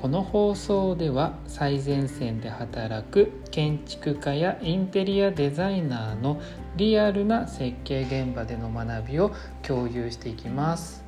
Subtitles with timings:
[0.00, 6.40] この放送では最前線で働く建築家やインテリアデザイナーの
[6.76, 11.04] リアルな設計現場での学びを共有していきます。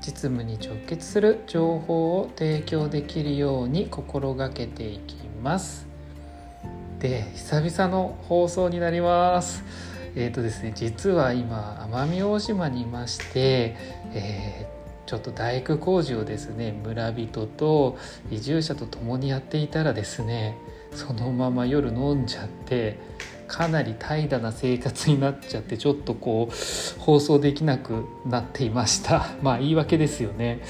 [0.00, 5.88] 実務に直結する情報を提供できるように心がけていきます。
[7.00, 9.64] で久々の放送になります。
[10.14, 13.74] えーとですね、実は今奄美大島にいまして、
[14.14, 17.96] えー、ちょっと大工工事をですね村人と
[18.30, 20.58] 移住者と共にやっていたらですね
[20.92, 22.98] そのまま夜飲んじゃって
[23.46, 29.28] かなり怠惰な生活になっちゃってちょっとこう放送できなくなっていました。
[29.40, 30.60] まあ言い訳ですよね。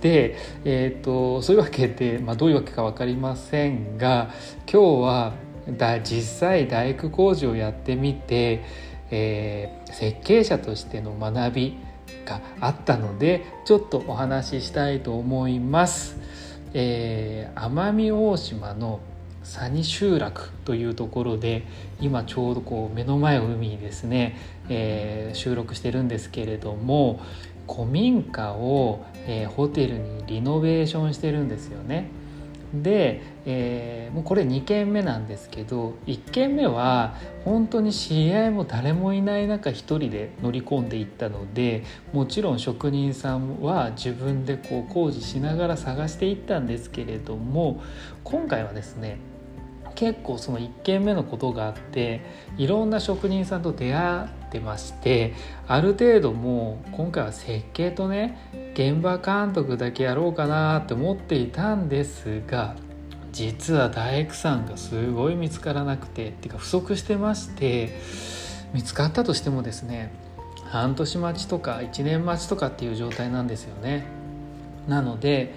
[0.00, 4.30] で、えーと、そういうわけで、まあ、どういうわけか分かりませんが
[4.70, 5.32] 今日は
[5.78, 8.62] だ実際大工工事をやってみて、
[9.10, 11.85] えー、設計者としての学び
[12.26, 16.18] があったのでちょっとお話ししたいと思います。
[16.74, 19.00] えー、奄美大島の
[19.42, 21.64] 佐仁集落というところで
[22.00, 24.36] 今ちょうどこう目の前を海にですね、
[24.68, 27.20] えー、収録してるんですけれども
[27.68, 32.10] 古民家を、えー、ホテルにリノベーションしてるんですよね。
[32.74, 37.14] で、えー、もうこれ2軒目なんですけど1軒目は
[37.44, 47.82] 本当に知り合いも誰もいない中1人で乗り込んでいったのでもちろん職人さんは自分でこう工事しながら探していったんですけれども
[48.24, 49.18] 今回はですね
[49.96, 52.20] 結構その1軒目のことがあって
[52.56, 55.34] いろんな職人さんと出会ってまして
[55.66, 58.38] ある程度もう今回は設計とね
[58.74, 62.76] 現場監督だけやろうかなって思っていたんですが
[63.32, 67.98] 実は大工さんがすごい見つからなくてっていうか不足してまして
[68.72, 70.12] 見つかったとしてもですね
[70.64, 74.04] 半年待ちとか1年待ちとかっていう状態なんですよね。
[74.88, 75.54] なので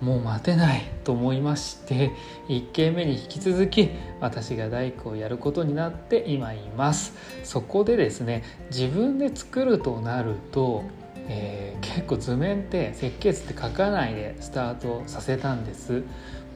[0.00, 2.12] もう待てないと思いまして
[2.48, 3.90] 1軒目に引き続き
[4.20, 7.14] 私が大工をやることになって今います。
[7.44, 10.84] そこでですね自分で作るとなると、
[11.28, 16.02] えー、結構図面って設計図って書かないでスタートさせたんです。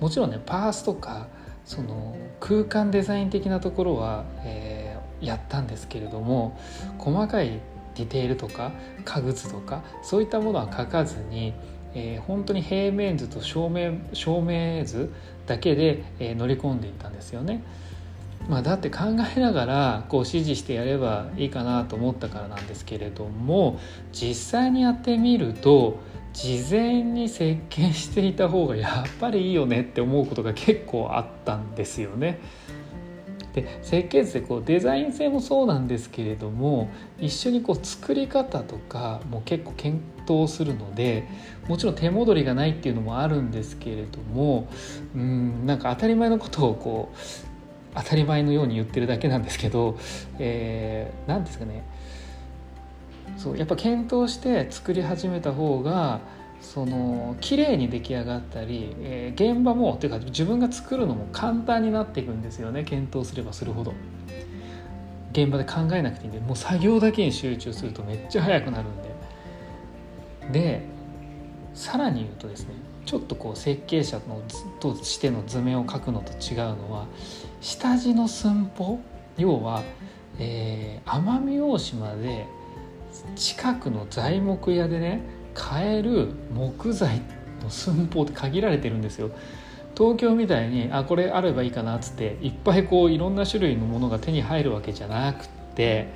[0.01, 1.29] もちろんねパースとか
[1.65, 6.59] その空間デザイン的なところは、えー、やったんですけれども
[6.99, 7.61] 細かい
[7.95, 8.73] ディテールとか
[9.05, 11.55] 家具図とかそういったものは書かずに
[11.95, 15.13] えー、本当に平面図と正面正面図
[15.47, 17.63] だけで、えー、乗り込んでいったんですよね。
[18.49, 19.05] まあ、だって考
[19.37, 23.81] えながらこう指示してやればいいかなと思ったからなんですけれども
[24.13, 25.99] 実際にやってみると
[26.35, 32.41] 事前に設計していた方がやっぱりいいよねって思うことが結構あったんですよね。
[33.55, 41.27] で設計図でこうデザイン性もそうなんですけれども一緒にこう作り方とかも結構検討するので
[41.69, 44.69] もちろん手戻りがないっていうのもあるんですけれども
[45.15, 47.17] うんなんか当たり前のことをこう
[47.95, 49.97] 当たり前のように言ってるだけなんですけど
[50.33, 51.85] 何、えー、ですかね。
[53.37, 56.21] そうやっぱ検討して作り始めた方が
[56.65, 62.85] その綺麗に出来上がったり、えー、現場もっていうか自分が作るのも簡単になっていくんですよね。
[62.85, 63.93] 検討すればするほど。
[65.33, 69.15] 現場で考えなくていいんでもう作業だけに集中するとめっちゃ早くなるんで。
[70.53, 70.83] で
[71.75, 74.43] さらに言うとですねちょっとこう設計者の
[74.81, 77.07] としての図面を描くのと違うのは
[77.61, 79.01] 下地の寸法
[79.37, 79.83] 要は、
[80.39, 82.47] えー、奄美大島で
[83.37, 85.21] 近くの材木屋でね
[85.55, 87.23] 買える木材
[87.63, 89.31] の寸法って限られてるんですよ。
[89.97, 96.09] 東京みたいにあこれあればいいかなっつっていっぱいこういろんな種類のものが手に入るわけじゃなくて、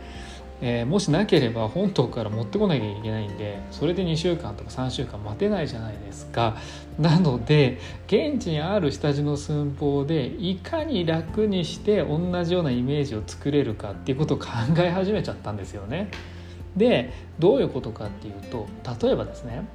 [0.60, 6.56] えー、もしなければ本島から持ってこなきゃいけないんでそれで2週間とか3週間待てないじゃないですか
[6.98, 14.46] なので現地にある下地の寸法でいかに楽にして同じようなイメージを作れるかっていうことを考
[14.78, 16.10] え始めちゃったんですよね。
[16.76, 18.66] でどういうことかっていうと
[19.02, 19.66] 例えばですね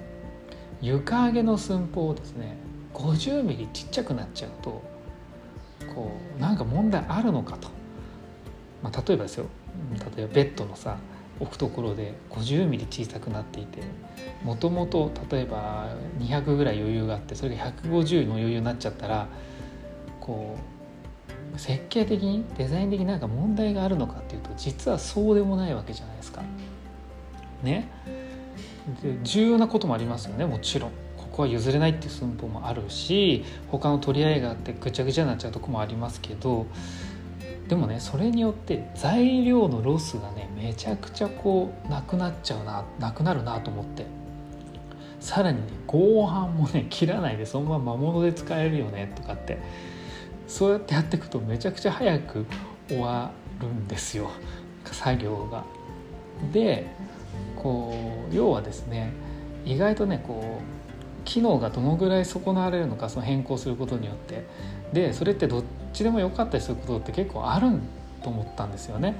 [0.81, 2.57] 床上げの寸法をですね
[2.93, 4.83] 50mm ちっちゃくなっちゃうと
[5.93, 7.69] こうなんか問題あるのかと、
[8.81, 9.45] まあ、例えばですよ
[10.15, 10.97] 例えばベッドのさ
[11.39, 13.81] 置くところで 50mm 小さくなっていて
[14.43, 19.27] もともと例えば200ぐらい余裕があってそれが150の余裕になっちゃったら
[20.19, 20.57] こ
[21.55, 26.41] う設計的にデザイン的になんか問題があるのかっていうと実はそうでもないわけじゃないですか。
[27.63, 27.89] ね。
[29.01, 30.91] で重要なこともありますよねもちろん。
[31.17, 36.67] ここは譲れないっていう寸法もあるし他の取り合いがあってぐちゃぐちゃになっちゃうとこもありますけど
[37.67, 44.05] でもねそれによって材料のロスがねめちゃくちゃこうなくなっちゃうななくなるなと思って。
[45.19, 49.57] さらにね合板もね切らないでそのまま魔物で使えるよねとかって。
[50.47, 52.45] そうやってやっていくとめちゃくちゃ早く
[52.87, 54.29] 終わるんですよ。
[54.85, 55.63] 作業が。
[56.51, 56.85] で
[57.63, 57.93] こ
[58.31, 59.11] う要はですね
[59.65, 64.45] 意外とねこう機能がどのぐらい損なわれるのかその変更することによって
[64.91, 65.63] でそれってどっ
[65.93, 67.69] ちでもよかったりすることって結構ある
[68.21, 69.15] と思ったんですよね。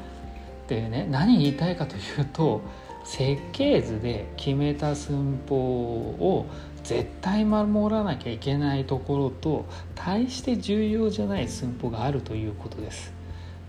[0.68, 2.62] でね何言いたいかというと
[3.04, 6.46] 設計図で決めた寸法を
[6.84, 9.66] 絶対守らなきゃいけないところと
[9.96, 13.14] 大して重要じゃない寸法があるということです。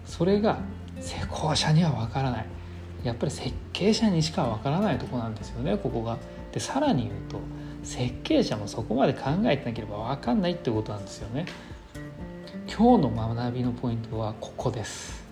[0.04, 0.58] それが
[1.00, 2.46] 施工者にはわからない
[3.04, 6.18] やっぱり設計者にしかわからないとこなんですよねここが。
[6.52, 7.40] でさらに言うと
[7.82, 11.46] 設計者もそこまで考えてなければ分かんないってことなんですよね。
[12.66, 15.22] 今日の学びのポイントはここです。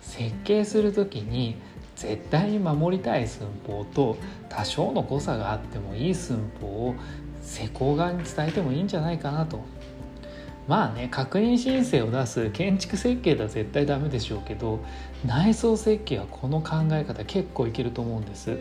[0.00, 1.56] 設計する時に
[1.94, 4.16] 絶対に守りたい寸法と
[4.48, 6.94] 多少の誤差があってもいい寸法を
[7.42, 9.60] 施工側に伝えてもいいんじゃないかなと
[10.70, 14.78] まあね確認申請を出す建築設計では絶対ダメでしょうけど
[15.26, 18.56] 内装設計はこの考え方結構いけると思うんです。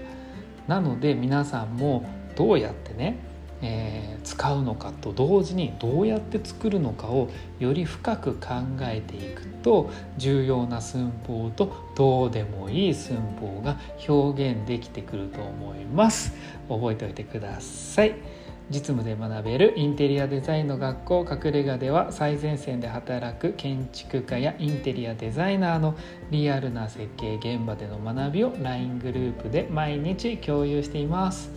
[0.67, 3.17] なので皆さんもどうやってね
[3.61, 7.29] えー、使うのかと同時にどうやって作るのかを
[7.59, 8.53] より深く考
[8.83, 13.77] えていくと重要な寸法とどうでもいい寸法が
[14.07, 16.33] 表現できてくると思います。
[16.69, 18.38] 覚えておいてください。
[18.69, 25.95] 実務で学べるインテリアデザインの学校隠れ家では最前線で働く建築家やインテリアデザイナーの
[26.30, 31.51] リアルな設計現場での学びを LINE グループで毎日共有しています。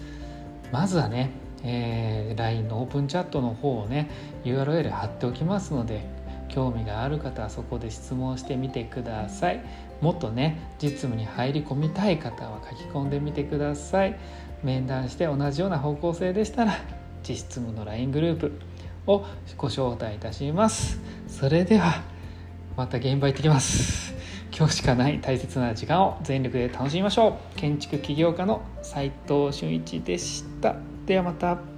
[0.73, 1.31] まずはね
[1.65, 4.11] えー、LINE のオープンチャットの方をね
[4.45, 6.05] URL 貼っておきますので
[6.49, 9.65] 興味がある方はそこで質問してみてください。
[10.01, 14.19] もっとね実務に入り込みたい方は書き込んでみてください。
[14.63, 16.75] 面談して同じような方向性でしたら
[17.23, 18.53] 実務の LINE グループ
[19.07, 19.25] を
[19.57, 21.01] ご招待いたします。
[21.29, 22.03] それでは
[22.77, 24.15] また現場行ってきます。
[24.57, 27.59] 今日しかない大切な時間を全力で楽しみましょう。
[27.59, 30.77] 建築起業家の斉藤俊一でした。
[31.07, 31.72] ではまた。